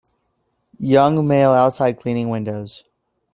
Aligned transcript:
Young 0.79 1.27
male 1.27 1.51
outside 1.51 1.99
cleaning 1.99 2.29
windows. 2.31 2.85